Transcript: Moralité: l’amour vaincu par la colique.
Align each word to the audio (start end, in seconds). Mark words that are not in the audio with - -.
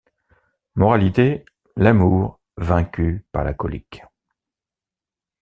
Moralité: 0.73 1.45
l’amour 1.75 2.39
vaincu 2.57 3.23
par 3.31 3.43
la 3.43 3.53
colique. 3.53 4.01